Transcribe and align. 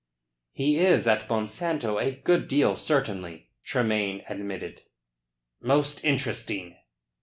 "He 0.51 0.77
is 0.77 1.05
at 1.05 1.27
Monsanto 1.29 1.99
a 2.01 2.09
good 2.09 2.47
deal 2.47 2.75
certainly," 2.75 3.51
Tremayne 3.63 4.23
admitted. 4.27 4.81
"Most 5.61 6.03
interesting." 6.03 6.75